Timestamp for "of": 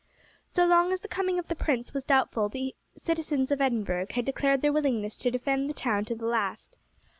1.37-1.47, 3.51-3.61